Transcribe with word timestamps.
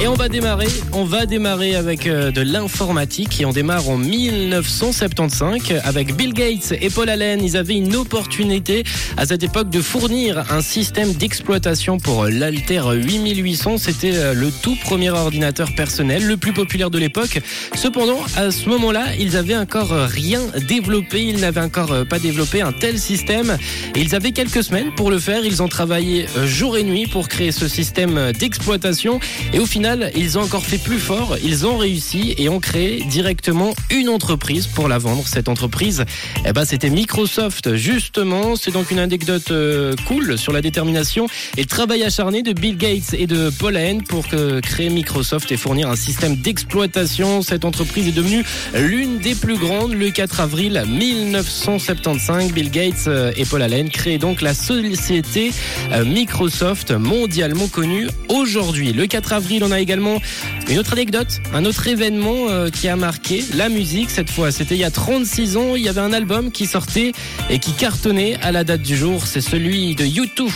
Et 0.00 0.08
on 0.08 0.14
va 0.14 0.28
démarrer, 0.28 0.66
on 0.92 1.04
va 1.04 1.24
démarrer 1.24 1.76
avec 1.76 2.06
euh, 2.06 2.32
de 2.32 2.40
l'informatique 2.40 3.40
et 3.40 3.44
on 3.44 3.52
démarre 3.52 3.88
en 3.88 3.96
1975 3.96 5.80
avec 5.84 6.16
Bill 6.16 6.34
Gates 6.34 6.74
et 6.80 6.90
Paul 6.90 7.08
Allen. 7.08 7.42
Ils 7.42 7.56
avaient 7.56 7.76
une 7.76 7.94
opportunité 7.94 8.82
à 9.16 9.24
cette 9.24 9.44
époque 9.44 9.70
de 9.70 9.80
fournir 9.80 10.52
un 10.52 10.62
système 10.62 11.12
d'exploitation 11.12 11.98
pour 11.98 12.24
l'Alter 12.26 12.82
8800. 12.92 13.78
C'était 13.78 14.16
euh, 14.16 14.34
le 14.34 14.50
tout 14.50 14.76
premier 14.82 15.10
ordinateur 15.10 15.74
personnel, 15.76 16.26
le 16.26 16.36
plus 16.36 16.52
populaire 16.52 16.90
de 16.90 16.98
l'époque. 16.98 17.40
Cependant, 17.74 18.18
à 18.36 18.50
ce 18.50 18.68
moment-là, 18.68 19.14
ils 19.18 19.36
avaient 19.36 19.56
encore 19.56 19.90
rien 19.90 20.40
développé. 20.66 21.22
Ils 21.22 21.40
n'avaient 21.40 21.60
encore 21.60 21.92
euh, 21.92 22.04
pas 22.04 22.18
développé 22.18 22.62
un 22.62 22.72
tel 22.72 22.98
système. 22.98 23.56
Ils 23.94 24.14
avaient 24.14 24.32
quelques 24.32 24.64
semaines 24.64 24.92
pour 24.96 25.10
le 25.10 25.20
faire. 25.20 25.44
Ils 25.44 25.62
ont 25.62 25.68
travaillé 25.68 26.26
jour 26.44 26.76
et 26.76 26.82
nuit 26.82 27.06
pour 27.06 27.28
créer 27.28 27.52
ce 27.52 27.68
système 27.68 28.32
d'exploitation. 28.32 29.20
Et 29.52 29.60
au 29.60 29.66
final, 29.66 29.83
ils 30.14 30.38
ont 30.38 30.42
encore 30.42 30.64
fait 30.64 30.78
plus 30.78 30.98
fort. 30.98 31.36
Ils 31.42 31.66
ont 31.66 31.76
réussi 31.76 32.34
et 32.38 32.48
ont 32.48 32.60
créé 32.60 33.04
directement 33.04 33.74
une 33.90 34.08
entreprise 34.08 34.66
pour 34.66 34.88
la 34.88 34.98
vendre. 34.98 35.24
Cette 35.26 35.48
entreprise, 35.48 36.04
eh 36.46 36.52
ben, 36.52 36.64
c'était 36.64 36.88
Microsoft, 36.88 37.74
justement. 37.74 38.56
C'est 38.56 38.70
donc 38.70 38.90
une 38.90 38.98
anecdote 38.98 39.50
euh, 39.50 39.94
cool 40.06 40.38
sur 40.38 40.52
la 40.52 40.62
détermination 40.62 41.26
et 41.56 41.62
le 41.62 41.66
travail 41.66 42.02
acharné 42.02 42.42
de 42.42 42.52
Bill 42.52 42.78
Gates 42.78 43.12
et 43.12 43.26
de 43.26 43.50
Paul 43.50 43.76
Allen 43.76 44.02
pour 44.02 44.26
créer 44.26 44.88
Microsoft 44.88 45.52
et 45.52 45.56
fournir 45.56 45.90
un 45.90 45.96
système 45.96 46.36
d'exploitation. 46.36 47.42
Cette 47.42 47.64
entreprise 47.64 48.08
est 48.08 48.12
devenue 48.12 48.42
l'une 48.74 49.18
des 49.18 49.34
plus 49.34 49.58
grandes. 49.58 49.92
Le 49.92 50.10
4 50.10 50.40
avril 50.40 50.82
1975, 50.88 52.52
Bill 52.52 52.70
Gates 52.70 53.06
euh, 53.06 53.32
et 53.36 53.44
Paul 53.44 53.60
Allen 53.60 53.90
créent 53.90 54.18
donc 54.18 54.40
la 54.40 54.54
société 54.54 55.52
euh, 55.92 56.04
Microsoft 56.04 56.92
mondialement 56.92 57.68
connue 57.68 58.06
aujourd'hui. 58.28 58.92
Le 58.92 59.06
4 59.06 59.34
avril, 59.34 59.62
on 59.64 59.70
a 59.70 59.73
également 59.80 60.20
une 60.68 60.78
autre 60.78 60.92
anecdote, 60.92 61.40
un 61.52 61.64
autre 61.64 61.86
événement 61.88 62.48
euh, 62.48 62.70
qui 62.70 62.88
a 62.88 62.96
marqué 62.96 63.44
la 63.54 63.68
musique 63.68 64.10
cette 64.10 64.30
fois. 64.30 64.50
C'était 64.50 64.74
il 64.74 64.80
y 64.80 64.84
a 64.84 64.90
36 64.90 65.56
ans, 65.56 65.76
il 65.76 65.82
y 65.82 65.88
avait 65.88 66.00
un 66.00 66.12
album 66.12 66.50
qui 66.50 66.66
sortait 66.66 67.12
et 67.50 67.58
qui 67.58 67.72
cartonnait 67.72 68.36
à 68.42 68.52
la 68.52 68.64
date 68.64 68.82
du 68.82 68.96
jour. 68.96 69.26
C'est 69.26 69.40
celui 69.40 69.94
de 69.94 70.04
YouTube. 70.04 70.50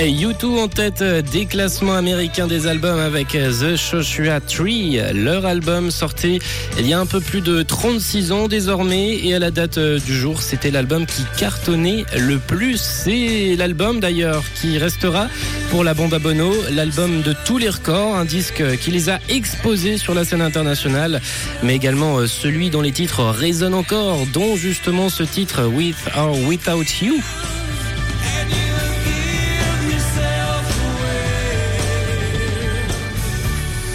Et 0.00 0.12
U2 0.12 0.46
en 0.60 0.68
tête 0.68 1.02
des 1.32 1.46
classements 1.46 1.96
américains 1.96 2.46
des 2.46 2.68
albums 2.68 3.00
avec 3.00 3.30
The 3.30 3.74
Joshua 3.74 4.40
Tree. 4.40 5.00
Leur 5.12 5.44
album 5.44 5.90
sorti 5.90 6.38
il 6.78 6.86
y 6.86 6.92
a 6.92 7.00
un 7.00 7.06
peu 7.06 7.20
plus 7.20 7.40
de 7.40 7.62
36 7.62 8.30
ans 8.30 8.46
désormais 8.46 9.18
et 9.18 9.34
à 9.34 9.40
la 9.40 9.50
date 9.50 9.80
du 9.80 10.14
jour, 10.14 10.40
c'était 10.40 10.70
l'album 10.70 11.04
qui 11.04 11.24
cartonnait 11.36 12.04
le 12.16 12.38
plus. 12.38 12.80
C'est 12.80 13.56
l'album 13.56 13.98
d'ailleurs 13.98 14.44
qui 14.60 14.78
restera 14.78 15.26
pour 15.72 15.82
la 15.82 15.94
bande 15.94 16.14
à 16.14 16.20
Bono, 16.20 16.52
l'album 16.70 17.22
de 17.22 17.34
tous 17.44 17.58
les 17.58 17.68
records, 17.68 18.14
un 18.14 18.24
disque 18.24 18.62
qui 18.78 18.92
les 18.92 19.10
a 19.10 19.18
exposés 19.28 19.98
sur 19.98 20.14
la 20.14 20.24
scène 20.24 20.42
internationale, 20.42 21.20
mais 21.64 21.74
également 21.74 22.24
celui 22.28 22.70
dont 22.70 22.82
les 22.82 22.92
titres 22.92 23.24
résonnent 23.24 23.74
encore, 23.74 24.26
dont 24.32 24.54
justement 24.54 25.08
ce 25.08 25.24
titre 25.24 25.64
With 25.64 25.96
or 26.16 26.38
Without 26.46 26.86
You. 27.02 27.20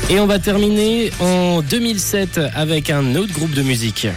Et 0.09 0.19
on 0.19 0.27
va 0.27 0.37
terminer 0.37 1.11
en 1.19 1.61
2007 1.61 2.39
avec 2.55 2.89
un 2.89 3.15
autre 3.15 3.33
groupe 3.33 3.53
de 3.53 3.61
musique. 3.61 4.07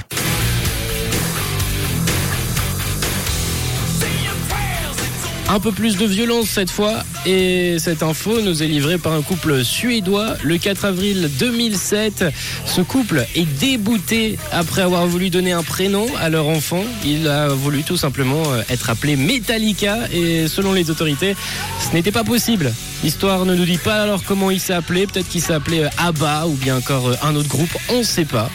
Un 5.48 5.60
peu 5.60 5.70
plus 5.72 5.96
de 5.96 6.04
violence 6.04 6.48
cette 6.48 6.70
fois 6.70 7.02
et 7.26 7.78
cette 7.78 8.03
info 8.03 8.41
nous 8.41 8.62
est 8.62 8.69
livrée 8.69 8.98
par 8.98 9.12
un 9.12 9.22
couple 9.22 9.64
suédois 9.64 10.34
le 10.42 10.59
4 10.59 10.84
avril 10.84 11.28
2007. 11.38 12.25
Ce 12.64 12.81
couple 12.81 13.26
est 13.34 13.44
débouté 13.59 14.38
après 14.53 14.82
avoir 14.82 15.06
voulu 15.06 15.28
donner 15.28 15.53
un 15.53 15.64
prénom 15.64 16.06
à 16.20 16.28
leur 16.28 16.47
enfant. 16.47 16.82
Il 17.04 17.26
a 17.28 17.48
voulu 17.48 17.82
tout 17.82 17.97
simplement 17.97 18.42
être 18.70 18.91
appelé 18.91 19.16
Metallica 19.16 19.98
et 20.12 20.47
selon 20.47 20.72
les 20.72 20.88
autorités, 20.91 21.34
ce 21.81 21.94
n'était 21.94 22.12
pas 22.12 22.25
possible. 22.25 22.72
L'histoire 23.03 23.44
ne 23.44 23.54
nous 23.54 23.64
dit 23.64 23.78
pas 23.78 24.03
alors 24.03 24.22
comment 24.25 24.50
il 24.50 24.60
s'est 24.60 24.75
appelé, 24.75 25.06
peut-être 25.06 25.28
qu'il 25.28 25.43
s'est 25.43 25.54
appelé 25.54 25.87
ABBA 25.98 26.47
ou 26.47 26.53
bien 26.53 26.76
encore 26.76 27.10
un 27.22 27.34
autre 27.34 27.48
groupe, 27.48 27.76
on 27.88 27.98
ne 27.98 28.04
sait 28.04 28.25
pas. 28.25 28.50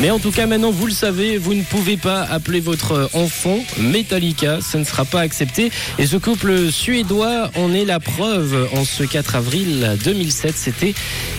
Mais 0.00 0.10
en 0.10 0.18
tout 0.18 0.32
cas, 0.32 0.46
maintenant, 0.46 0.70
vous 0.70 0.86
le 0.86 0.92
savez, 0.92 1.38
vous 1.38 1.54
ne 1.54 1.62
pouvez 1.62 1.96
pas 1.96 2.22
appeler 2.22 2.60
votre 2.60 3.08
enfant 3.14 3.58
Metallica. 3.78 4.60
Ça 4.60 4.78
ne 4.78 4.84
sera 4.84 5.04
pas 5.04 5.20
accepté. 5.20 5.70
Et 5.98 6.06
ce 6.06 6.16
couple 6.16 6.70
suédois 6.70 7.50
en 7.56 7.72
est 7.72 7.84
la 7.84 8.00
preuve 8.00 8.68
en 8.74 8.84
ce 8.84 9.04
4 9.04 9.36
avril 9.36 9.96
2007. 10.04 10.56
C'était 10.56 10.94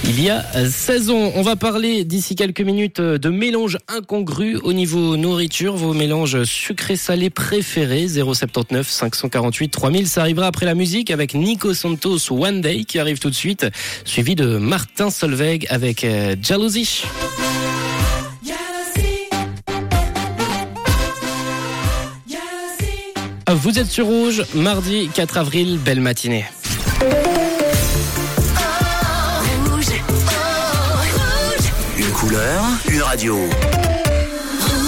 il 0.06 0.20
y 0.24 0.30
a 0.30 0.44
16 0.68 1.10
ans. 1.12 1.32
On 1.36 1.42
va 1.42 1.58
parler 1.58 2.06
d'ici 2.06 2.36
quelques 2.36 2.62
minutes 2.62 3.02
de 3.02 3.30
mélanges 3.30 3.78
incongrus 3.88 4.58
au 4.64 4.74
niveau 4.74 5.18
nourriture. 5.18 5.76
Vos 5.76 5.94
mélanges 5.94 6.44
sucrés-salés 6.46 7.30
préférés. 7.30 8.08
079 8.08 8.90
548 8.90 9.70
3000. 9.70 10.08
Ça 10.08 10.22
arrivera 10.22 10.48
après 10.48 10.66
la 10.66 10.76
musique 10.76 11.12
avec 11.12 11.36
Nico 11.36 11.74
Santos 11.74 12.32
One 12.32 12.62
Day 12.62 12.86
qui 12.86 13.00
arrive 13.00 13.20
tout 13.20 13.30
de 13.30 13.36
suite. 13.36 13.68
Suivi 14.06 14.34
de 14.34 14.58
Martin 14.58 15.12
Solveig 15.12 15.68
avec 15.70 16.06
Jalousie. 16.42 17.04
Vous 23.53 23.78
êtes 23.78 23.91
sur 23.91 24.07
Rouge, 24.07 24.44
mardi 24.56 25.07
4 25.13 25.38
avril, 25.38 25.78
belle 25.78 26.01
matinée. 26.01 26.45
Une 31.95 32.11
couleur, 32.11 32.63
une 32.89 33.01
radio. 33.03 33.38